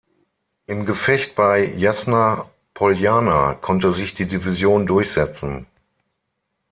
[0.65, 5.67] Im Gefecht bei Jasna Poljana konnte sich die Division durchsetzen.